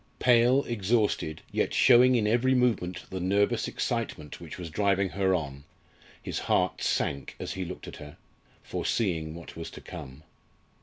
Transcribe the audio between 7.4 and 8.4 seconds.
he looked at her